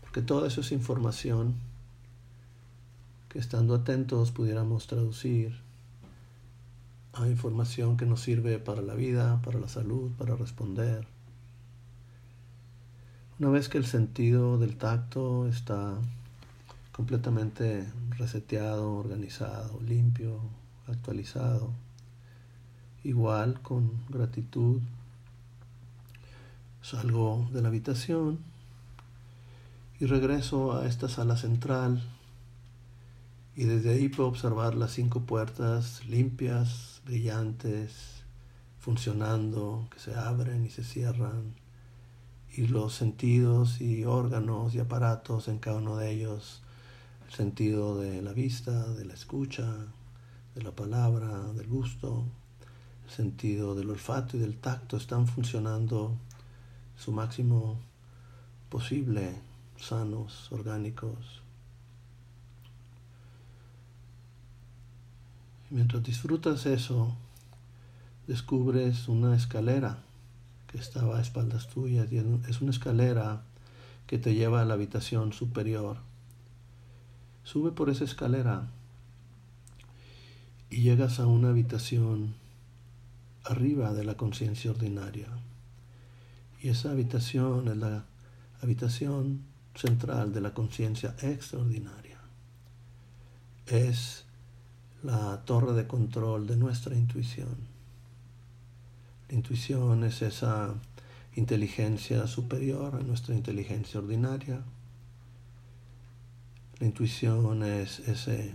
porque 0.02 0.22
todo 0.22 0.46
eso 0.46 0.62
es 0.62 0.72
información 0.72 1.56
que 3.30 3.40
estando 3.40 3.76
atentos 3.76 4.32
pudiéramos 4.32 4.88
traducir 4.88 5.58
a 7.14 7.28
información 7.28 7.98
que 7.98 8.06
nos 8.06 8.22
sirve 8.22 8.60
para 8.60 8.82
la 8.82 8.94
vida, 8.94 9.42
para 9.44 9.60
la 9.60 9.68
salud, 9.68 10.12
para 10.18 10.36
responder. 10.36 11.08
Una 13.40 13.50
vez 13.50 13.70
que 13.70 13.78
el 13.78 13.86
sentido 13.86 14.58
del 14.58 14.78
tacto 14.78 15.48
está 15.48 15.96
completamente 16.92 17.86
reseteado, 18.18 18.94
organizado, 18.96 19.80
limpio, 19.82 20.42
actualizado. 20.92 21.72
Igual 23.04 23.62
con 23.62 23.92
gratitud 24.10 24.82
salgo 26.82 27.48
de 27.52 27.62
la 27.62 27.70
habitación 27.70 28.40
y 30.00 30.06
regreso 30.06 30.74
a 30.74 30.88
esta 30.88 31.08
sala 31.08 31.38
central. 31.38 32.02
Y 33.56 33.66
desde 33.66 33.92
ahí 33.92 34.10
puedo 34.10 34.30
observar 34.30 34.76
las 34.76 34.92
cinco 34.92 35.22
puertas 35.22 36.06
limpias, 36.08 37.02
brillantes, 37.06 38.24
funcionando, 38.80 39.88
que 39.92 40.00
se 40.00 40.16
abren 40.16 40.66
y 40.66 40.70
se 40.70 40.84
cierran. 40.84 41.54
Y 42.56 42.68
los 42.68 42.96
sentidos 42.96 43.80
y 43.80 44.04
órganos 44.06 44.74
y 44.74 44.80
aparatos 44.80 45.48
en 45.48 45.60
cada 45.60 45.78
uno 45.78 45.98
de 45.98 46.12
ellos, 46.12 46.64
el 47.28 47.34
sentido 47.34 48.00
de 48.00 48.22
la 48.22 48.34
vista, 48.34 48.88
de 48.94 49.06
la 49.06 49.14
escucha, 49.14 49.68
de 50.56 50.64
la 50.64 50.72
palabra, 50.72 51.28
del 51.54 51.68
gusto, 51.68 52.26
el 53.06 53.12
sentido 53.12 53.76
del 53.76 53.90
olfato 53.90 54.38
y 54.38 54.40
del 54.40 54.58
tacto 54.58 54.98
están 54.98 55.28
funcionando 55.28 56.18
su 56.98 57.12
máximo 57.12 57.80
posible, 58.70 59.36
sanos, 59.78 60.52
orgánicos. 60.52 61.42
Mientras 65.70 66.04
disfrutas 66.04 66.66
eso, 66.66 67.16
descubres 68.28 69.08
una 69.08 69.36
escalera 69.36 70.00
que 70.68 70.78
estaba 70.78 71.18
a 71.18 71.22
espaldas 71.22 71.70
tuyas 71.70 72.12
y 72.12 72.18
es 72.18 72.62
una 72.62 72.72
escalera 72.72 73.44
que 74.06 74.18
te 74.18 74.34
lleva 74.34 74.62
a 74.62 74.66
la 74.66 74.74
habitación 74.74 75.32
superior. 75.32 75.98
Sube 77.44 77.72
por 77.72 77.90
esa 77.90 78.04
escalera 78.04 78.70
y 80.72 80.84
llegas 80.84 81.20
a 81.20 81.28
una 81.28 81.50
habitación 81.50 82.34
arriba 83.44 83.94
de 83.94 84.06
la 84.06 84.16
conciencia 84.16 84.72
ordinaria. 84.72 85.28
Y 86.62 86.70
esa 86.70 86.92
habitación 86.92 87.68
es 87.68 87.76
la 87.76 88.06
habitación 88.62 89.42
central 89.76 90.32
de 90.34 90.40
la 90.40 90.54
conciencia 90.54 91.14
extraordinaria. 91.22 92.18
Es 93.68 94.24
la 95.04 95.44
torre 95.44 95.74
de 95.74 95.88
control 95.88 96.48
de 96.48 96.56
nuestra 96.56 96.96
intuición. 96.96 97.68
La 99.28 99.36
intuición 99.36 100.06
es 100.06 100.22
esa 100.22 100.74
inteligencia 101.36 102.28
superior 102.28 102.96
a 102.96 103.04
nuestra 103.04 103.36
inteligencia 103.36 104.00
ordinaria. 104.00 104.62
La 106.80 106.88
intuición 106.88 107.64
es 107.64 108.00
ese 108.00 108.54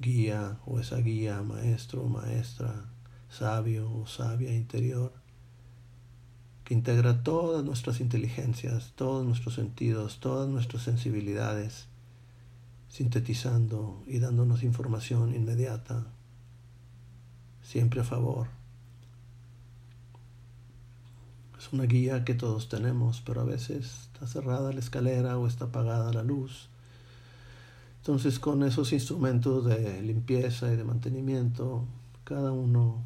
guía 0.00 0.58
o 0.64 0.78
esa 0.78 0.98
guía, 0.98 1.42
maestro 1.42 2.02
o 2.02 2.08
maestra, 2.08 2.88
sabio 3.28 3.92
o 3.92 4.06
sabia 4.06 4.54
interior, 4.54 5.12
que 6.64 6.74
integra 6.74 7.22
todas 7.22 7.64
nuestras 7.64 8.00
inteligencias, 8.00 8.92
todos 8.94 9.24
nuestros 9.26 9.54
sentidos, 9.54 10.20
todas 10.20 10.48
nuestras 10.48 10.82
sensibilidades, 10.82 11.88
sintetizando 12.88 14.02
y 14.06 14.18
dándonos 14.18 14.62
información 14.62 15.34
inmediata, 15.34 16.06
siempre 17.62 18.00
a 18.00 18.04
favor. 18.04 18.48
Es 21.58 21.72
una 21.72 21.84
guía 21.84 22.24
que 22.24 22.34
todos 22.34 22.68
tenemos, 22.68 23.20
pero 23.20 23.40
a 23.40 23.44
veces 23.44 24.02
está 24.02 24.26
cerrada 24.26 24.72
la 24.72 24.78
escalera 24.78 25.36
o 25.38 25.46
está 25.46 25.66
apagada 25.66 26.12
la 26.12 26.22
luz 26.22 26.68
entonces 27.98 28.38
con 28.38 28.62
esos 28.62 28.92
instrumentos 28.92 29.64
de 29.64 30.02
limpieza 30.02 30.72
y 30.72 30.76
de 30.76 30.84
mantenimiento, 30.84 31.84
cada 32.24 32.52
uno 32.52 33.02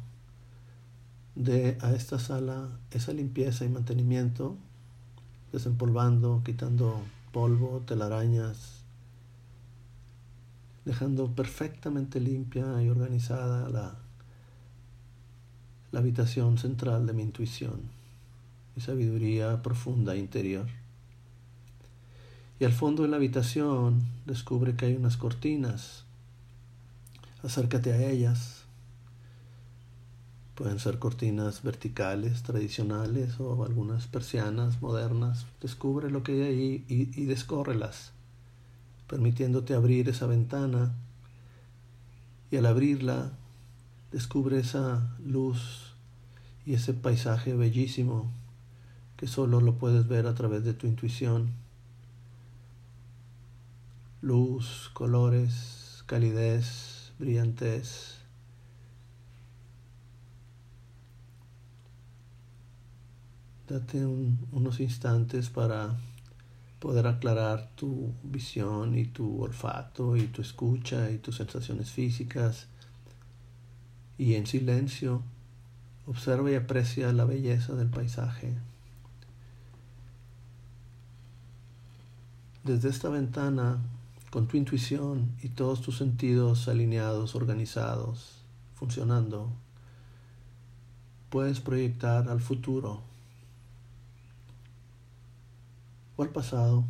de 1.35 1.77
a 1.81 1.91
esta 1.93 2.19
sala 2.19 2.69
esa 2.91 3.11
limpieza 3.11 3.65
y 3.65 3.69
mantenimiento, 3.69 4.55
desempolvando, 5.51 6.41
quitando 6.45 7.01
polvo, 7.31 7.81
telarañas, 7.85 8.83
dejando 10.85 11.31
perfectamente 11.31 12.19
limpia 12.19 12.81
y 12.81 12.89
organizada 12.89 13.69
la, 13.69 13.95
la 15.91 15.99
habitación 15.99 16.57
central 16.57 17.05
de 17.07 17.13
mi 17.13 17.23
intuición, 17.23 17.81
mi 18.75 18.81
sabiduría 18.81 19.61
profunda 19.61 20.15
interior. 20.15 20.67
Y 22.63 22.65
al 22.65 22.71
fondo 22.71 23.03
de 23.03 23.09
la 23.09 23.17
habitación 23.17 24.03
descubre 24.25 24.77
que 24.77 24.85
hay 24.85 24.95
unas 24.95 25.17
cortinas. 25.17 26.05
Acércate 27.43 27.91
a 27.91 28.09
ellas. 28.09 28.63
Pueden 30.55 30.79
ser 30.79 30.97
cortinas 30.97 31.61
verticales, 31.61 32.41
tradicionales 32.43 33.37
o 33.41 33.65
algunas 33.65 34.07
persianas 34.07 34.81
modernas. 34.81 35.45
Descubre 35.59 36.09
lo 36.09 36.23
que 36.23 36.31
hay 36.31 36.41
ahí 36.43 36.85
y, 36.87 37.21
y 37.21 37.25
descórrelas, 37.25 38.13
permitiéndote 39.07 39.73
abrir 39.73 40.07
esa 40.07 40.25
ventana. 40.25 40.93
Y 42.49 42.55
al 42.55 42.65
abrirla, 42.65 43.33
descubre 44.13 44.57
esa 44.57 45.17
luz 45.21 45.95
y 46.65 46.75
ese 46.75 46.93
paisaje 46.93 47.55
bellísimo 47.55 48.31
que 49.17 49.27
solo 49.27 49.59
lo 49.59 49.73
puedes 49.77 50.07
ver 50.07 50.27
a 50.27 50.33
través 50.33 50.63
de 50.63 50.73
tu 50.73 50.87
intuición. 50.87 51.61
Luz, 54.23 54.89
colores, 54.93 56.01
calidez, 56.05 57.11
brillantez. 57.19 58.19
Date 63.67 64.05
unos 64.05 64.79
instantes 64.79 65.49
para 65.49 65.97
poder 66.79 67.05
aclarar 67.05 67.71
tu 67.75 68.13
visión 68.23 68.97
y 68.97 69.07
tu 69.07 69.41
olfato 69.41 70.15
y 70.15 70.27
tu 70.27 70.41
escucha 70.41 71.11
y 71.11 71.17
tus 71.17 71.35
sensaciones 71.35 71.91
físicas 71.91 72.67
y 74.17 74.35
en 74.35 74.47
silencio 74.47 75.21
observa 76.07 76.49
y 76.49 76.55
aprecia 76.55 77.11
la 77.11 77.25
belleza 77.25 77.75
del 77.75 77.89
paisaje. 77.89 78.55
Desde 82.63 82.87
esta 82.87 83.09
ventana, 83.09 83.81
con 84.33 84.47
tu 84.47 84.57
intuición 84.57 85.31
y 85.43 85.49
todos 85.49 85.83
tus 85.83 85.99
sentidos 85.99 86.67
alineados, 86.67 87.35
organizados, 87.35 88.41
funcionando, 88.73 89.51
puedes 91.29 91.59
proyectar 91.59 92.27
al 92.27 92.41
futuro 92.41 93.03
o 96.17 96.23
al 96.23 96.29
pasado 96.29 96.83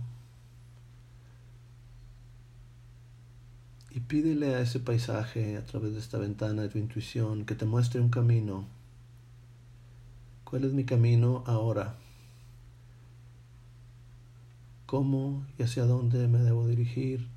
y 3.92 4.00
pídele 4.00 4.56
a 4.56 4.62
ese 4.62 4.80
paisaje 4.80 5.58
a 5.58 5.66
través 5.66 5.92
de 5.92 6.00
esta 6.00 6.20
ventana 6.20 6.62
de 6.62 6.70
tu 6.70 6.78
intuición 6.78 7.44
que 7.44 7.56
te 7.56 7.66
muestre 7.66 8.00
un 8.00 8.10
camino. 8.10 8.64
¿Cuál 10.46 10.64
es 10.64 10.72
mi 10.72 10.86
camino 10.86 11.44
ahora? 11.46 11.98
¿Cómo 14.86 15.46
y 15.60 15.64
hacia 15.64 15.84
dónde 15.84 16.30
me 16.30 16.38
debo 16.40 16.68
dirigir? 16.68 17.33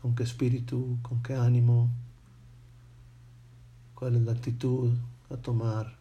¿Con 0.00 0.14
qué 0.14 0.22
espíritu? 0.22 0.98
¿Con 1.02 1.22
qué 1.22 1.34
ánimo? 1.34 1.88
¿Cuál 3.94 4.16
es 4.16 4.22
la 4.22 4.32
actitud 4.32 4.92
a 5.30 5.36
tomar? 5.36 5.96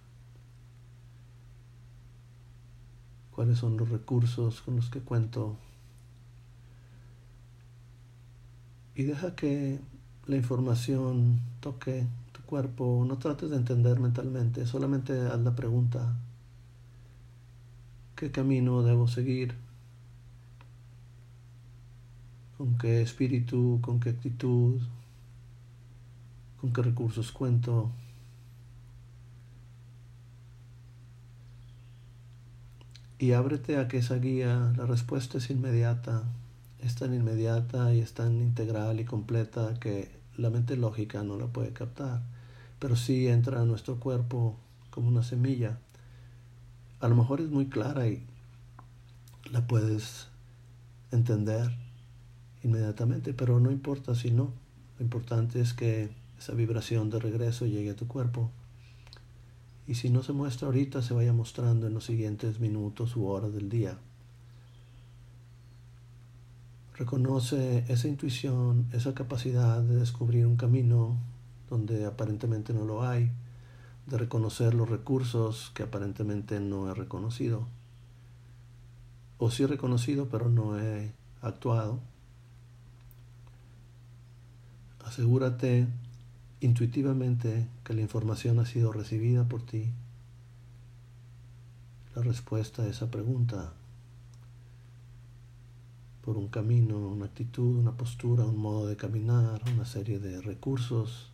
¿Cuáles 3.31 3.57
son 3.60 3.77
los 3.77 3.89
recursos 3.89 4.62
con 4.62 4.75
los 4.75 4.89
que 4.89 4.99
cuento? 4.99 5.57
y 8.97 9.03
deja 9.03 9.36
que 9.36 9.79
la 10.25 10.36
información 10.36 11.39
toque 11.60 12.07
tu 12.31 12.41
cuerpo. 12.41 13.05
No 13.07 13.19
trates 13.19 13.51
de 13.51 13.55
entender 13.55 13.99
mentalmente, 13.99 14.65
solamente 14.65 15.13
haz 15.27 15.39
la 15.39 15.55
pregunta. 15.55 16.15
¿Qué 18.15 18.31
camino 18.31 18.81
debo 18.81 19.07
seguir? 19.07 19.53
¿Con 22.58 22.78
qué 22.78 23.02
espíritu? 23.02 23.80
¿Con 23.82 24.00
qué 24.00 24.10
actitud? 24.10 24.82
¿Con 26.60 26.74
qué 26.74 26.82
recursos 26.82 27.32
cuento? 27.32 27.91
Y 33.20 33.32
ábrete 33.32 33.78
a 33.78 33.88
que 33.88 33.98
esa 33.98 34.15
guía, 34.15 34.74
la 34.78 34.86
respuesta 34.86 35.38
es 35.38 35.50
inmediata 35.50 36.24
es 36.80 36.96
tan 36.96 37.13
inmediata 37.13 37.93
y 37.93 38.00
es 38.00 38.13
tan 38.13 38.36
integral 38.41 39.00
y 39.00 39.06
completa 39.06 39.74
que 39.80 40.12
la 40.38 40.50
mente 40.50 40.78
lógica 40.78 41.24
no 41.24 41.38
la 41.38 41.48
puede 41.48 41.74
captar, 41.74 42.22
pero 42.80 42.96
sí 42.96 43.28
entra 43.28 43.62
a 43.62 43.65
nuestro 43.65 44.00
cuerpo 44.00 44.58
como 44.91 45.08
una 45.08 45.24
semilla. 45.24 45.80
A 47.00 47.08
lo 47.08 47.15
mejor 47.15 47.41
es 47.41 47.50
muy 47.50 47.67
clara 47.67 48.08
y 48.08 48.24
la 49.52 49.65
puedes 49.65 50.28
entender 51.12 51.72
inmediatamente, 52.67 53.34
pero 53.34 53.60
no 53.60 53.71
importa 53.71 54.13
si 54.13 54.32
no. 54.32 54.51
Lo 54.99 55.03
importante 55.03 55.60
es 55.62 55.73
que 55.73 56.10
esa 56.38 56.53
vibración 56.53 57.10
de 57.10 57.19
regreso 57.19 57.65
llegue 57.65 57.91
a 57.91 57.95
tu 57.95 58.08
cuerpo. 58.08 58.51
Y 59.88 59.95
si 59.95 60.10
no 60.10 60.21
se 60.21 60.34
muestra 60.34 60.67
ahorita, 60.67 61.01
se 61.01 61.13
vaya 61.13 61.34
mostrando 61.34 61.88
en 61.88 61.93
los 61.93 62.06
siguientes 62.06 62.60
minutos 62.60 63.15
u 63.15 63.25
horas 63.25 63.53
del 63.53 63.69
día. 63.69 63.97
Reconoce 66.95 67.86
esa 67.88 68.08
intuición, 68.08 68.88
esa 68.91 69.13
capacidad 69.13 69.82
de 69.82 69.95
descubrir 69.97 70.45
un 70.45 70.58
camino 70.58 71.15
donde 71.69 72.06
aparentemente 72.06 72.73
no 72.73 72.86
lo 72.86 73.03
hay, 73.03 73.32
de 74.08 74.17
reconocer 74.17 74.73
los 74.73 74.89
recursos 74.89 75.71
que 75.73 75.84
aparentemente 75.84 76.60
no 76.60 76.89
he 76.89 76.93
reconocido, 76.93 77.67
o 79.38 79.51
sí 79.51 79.63
he 79.63 79.67
reconocido 79.67 80.27
pero 80.30 80.49
no 80.49 80.80
he 80.80 81.12
actuado. 81.41 81.99
Asegúrate 85.08 85.88
intuitivamente 86.60 87.70
que 87.86 87.93
la 87.93 88.02
información 88.02 88.60
ha 88.60 88.65
sido 88.65 88.91
recibida 88.91 89.48
por 89.48 89.62
ti. 89.65 89.93
La 92.13 92.22
respuesta 92.22 92.84
a 92.84 92.88
esa 92.88 93.10
pregunta 93.10 93.72
por 96.22 96.36
un 96.38 96.50
camino, 96.50 96.98
una 96.98 97.28
actitud, 97.28 97.78
una 97.78 97.96
postura, 97.96 98.43
un 98.43 98.58
modo 98.58 98.86
de 98.86 98.98
caminar, 98.98 99.62
una 99.74 99.86
serie 99.86 100.20
de 100.20 100.41
recursos. 100.41 101.32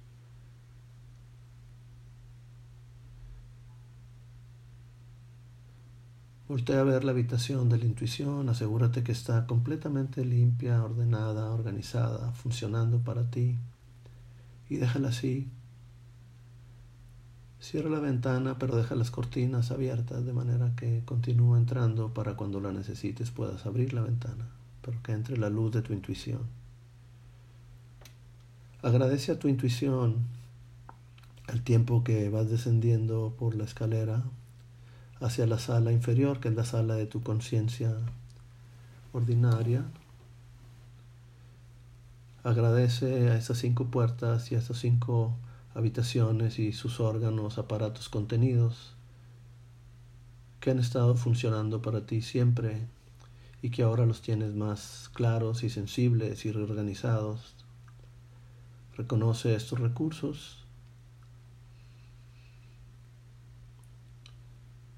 Voltea 6.47 6.81
a 6.81 6.83
ver 6.83 7.03
la 7.03 7.11
habitación 7.11 7.69
de 7.69 7.77
la 7.77 7.85
intuición, 7.85 8.49
asegúrate 8.49 9.03
que 9.03 9.11
está 9.11 9.47
completamente 9.47 10.25
limpia, 10.25 10.83
ordenada, 10.83 11.51
organizada, 11.51 12.31
funcionando 12.33 12.99
para 12.99 13.29
ti 13.29 13.57
y 14.69 14.77
déjala 14.77 15.09
así. 15.09 15.49
Cierra 17.61 17.89
la 17.89 17.99
ventana, 17.99 18.57
pero 18.59 18.75
deja 18.75 18.95
las 18.95 19.09
cortinas 19.09 19.71
abiertas 19.71 20.25
de 20.25 20.33
manera 20.33 20.73
que 20.75 21.01
continúa 21.05 21.57
entrando 21.57 22.13
para 22.13 22.35
cuando 22.35 22.59
la 22.59 22.73
necesites 22.73 23.31
puedas 23.31 23.65
abrir 23.65 23.93
la 23.93 24.01
ventana 24.01 24.45
pero 24.83 25.01
que 25.01 25.13
entre 25.13 25.37
la 25.37 25.49
luz 25.49 25.71
de 25.71 25.81
tu 25.81 25.93
intuición. 25.93 26.41
Agradece 28.81 29.31
a 29.31 29.39
tu 29.39 29.47
intuición 29.47 30.27
el 31.47 31.63
tiempo 31.63 32.03
que 32.03 32.29
vas 32.29 32.49
descendiendo 32.49 33.33
por 33.39 33.55
la 33.55 33.63
escalera 33.63 34.23
hacia 35.23 35.47
la 35.47 35.57
sala 35.57 35.93
inferior, 35.93 36.41
que 36.41 36.49
es 36.49 36.55
la 36.55 36.65
sala 36.65 36.95
de 36.95 37.07
tu 37.07 37.23
conciencia 37.23 37.95
ordinaria. 39.13 39.85
Agradece 42.43 43.29
a 43.29 43.37
esas 43.37 43.57
cinco 43.57 43.85
puertas 43.85 44.51
y 44.51 44.55
a 44.55 44.59
esas 44.59 44.77
cinco 44.77 45.33
habitaciones 45.75 46.59
y 46.59 46.73
sus 46.73 46.99
órganos, 46.99 47.57
aparatos 47.57 48.09
contenidos 48.09 48.95
que 50.59 50.71
han 50.71 50.79
estado 50.79 51.15
funcionando 51.15 51.81
para 51.81 52.05
ti 52.05 52.21
siempre 52.21 52.85
y 53.61 53.69
que 53.69 53.83
ahora 53.83 54.05
los 54.05 54.21
tienes 54.21 54.55
más 54.55 55.09
claros 55.13 55.63
y 55.63 55.69
sensibles 55.69 56.45
y 56.45 56.51
reorganizados. 56.51 57.55
Reconoce 58.97 59.55
estos 59.55 59.79
recursos 59.79 60.62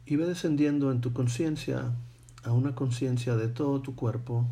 y 0.06 0.15
ve 0.15 0.26
descendiendo 0.26 0.91
en 0.91 1.02
tu 1.02 1.13
conciencia 1.13 1.94
a 2.44 2.52
una 2.52 2.76
conciencia 2.76 3.36
de 3.36 3.48
todo 3.48 3.82
tu 3.82 3.96
cuerpo, 3.96 4.46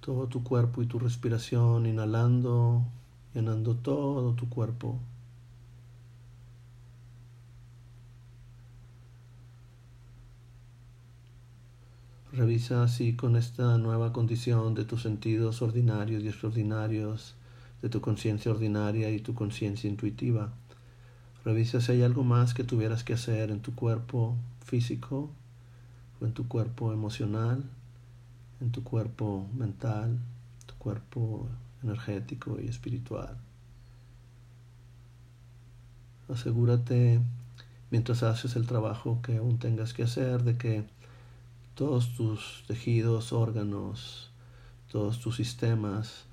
todo 0.00 0.28
tu 0.28 0.42
cuerpo 0.42 0.82
y 0.82 0.86
tu 0.86 0.98
respiración, 0.98 1.86
inhalando, 1.86 2.84
llenando 3.34 3.76
todo 3.76 4.34
tu 4.34 4.48
cuerpo. 4.48 4.98
Revisa 12.32 12.86
si 12.88 13.14
con 13.14 13.36
esta 13.36 13.76
nueva 13.76 14.12
condición 14.12 14.74
de 14.74 14.84
tus 14.84 15.02
sentidos 15.02 15.60
ordinarios 15.62 16.22
y 16.22 16.28
extraordinarios, 16.28 17.34
de 17.82 17.88
tu 17.88 18.00
conciencia 18.00 18.52
ordinaria 18.52 19.10
y 19.10 19.20
tu 19.20 19.34
conciencia 19.34 19.90
intuitiva, 19.90 20.52
revisa 21.44 21.80
si 21.80 21.92
hay 21.92 22.02
algo 22.02 22.24
más 22.24 22.54
que 22.54 22.64
tuvieras 22.64 23.04
que 23.04 23.14
hacer 23.14 23.50
en 23.50 23.60
tu 23.60 23.74
cuerpo 23.74 24.36
físico 24.64 25.30
o 26.20 26.26
en 26.26 26.32
tu 26.32 26.48
cuerpo 26.48 26.92
emocional, 26.92 27.64
en 28.60 28.70
tu 28.72 28.84
cuerpo 28.84 29.46
mental, 29.54 30.18
tu 30.66 30.74
cuerpo 30.74 31.48
energético 31.82 32.58
y 32.60 32.68
espiritual. 32.68 33.36
Asegúrate 36.28 37.20
mientras 37.90 38.22
haces 38.22 38.54
el 38.56 38.66
trabajo 38.66 39.20
que 39.22 39.38
aún 39.38 39.58
tengas 39.58 39.94
que 39.94 40.04
hacer 40.04 40.44
de 40.44 40.56
que 40.56 40.84
todos 41.74 42.14
tus 42.14 42.64
tejidos, 42.68 43.32
órganos, 43.32 44.30
todos 44.92 45.20
tus 45.20 45.36
sistemas, 45.36 46.24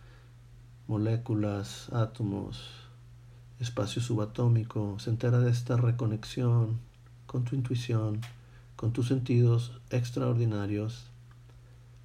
moléculas, 0.88 1.92
átomos, 1.94 2.87
espacio 3.60 4.02
subatómico, 4.02 4.98
se 5.00 5.10
entera 5.10 5.40
de 5.40 5.52
esta 5.52 5.78
reconexión 5.78 6.80
con 7.26 7.44
tu 7.44 7.56
intuición, 7.56 8.22
con 8.76 8.94
tus 8.94 9.08
sentidos 9.08 9.80
extraordinarios, 9.90 11.06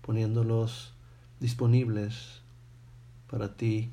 poniéndolos 0.00 0.92
disponibles 1.40 2.40
para 3.30 3.56
ti 3.56 3.90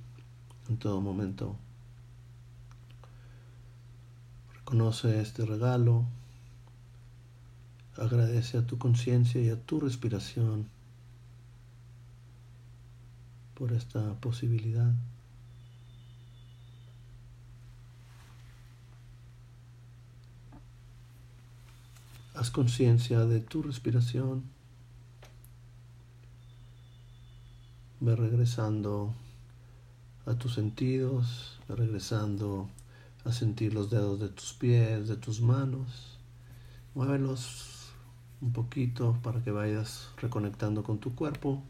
en 0.70 0.78
todo 0.78 1.02
momento. 1.02 1.56
Reconoce 4.54 5.22
este 5.22 5.46
regalo 5.46 6.06
Agradece 8.00 8.58
a 8.58 8.66
tu 8.66 8.78
conciencia 8.78 9.42
y 9.42 9.50
a 9.50 9.62
tu 9.62 9.82
respiración 9.82 10.70
por 13.56 13.74
esta 13.74 14.14
posibilidad. 14.22 14.94
Haz 22.40 22.52
conciencia 22.52 23.26
de 23.26 23.42
tu 23.42 23.62
respiración. 23.62 24.46
Ve 28.00 28.16
regresando 28.16 29.14
a 30.26 30.36
tus 30.36 30.54
sentidos, 30.54 31.60
ve 31.68 31.76
regresando 31.76 32.70
a 33.26 33.34
sentir 33.34 33.74
los 33.74 33.90
dedos 33.90 34.22
de 34.22 34.30
tus 34.30 34.54
pies, 34.54 35.10
de 35.10 35.18
tus 35.18 35.42
manos. 35.42 36.18
Muévelos 36.96 37.90
un 38.40 38.54
poquito 38.54 39.18
para 39.22 39.44
que 39.44 39.52
vayas 39.52 40.08
reconectando 40.22 40.82
con 40.82 41.00
tu 41.00 41.16
cuerpo. 41.16 41.62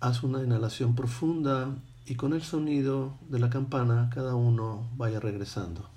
Haz 0.00 0.24
una 0.24 0.42
inhalación 0.42 0.96
profunda 0.96 1.76
y 2.06 2.16
con 2.16 2.32
el 2.32 2.42
sonido 2.42 3.14
de 3.28 3.38
la 3.38 3.50
campana 3.50 4.10
cada 4.12 4.34
uno 4.34 4.88
vaya 4.96 5.20
regresando. 5.20 5.95